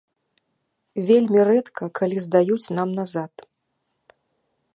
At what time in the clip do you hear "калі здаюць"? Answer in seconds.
2.01-2.71